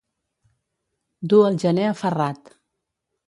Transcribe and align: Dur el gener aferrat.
Dur 1.33 1.43
el 1.51 1.59
gener 1.65 1.85
aferrat. 1.91 2.53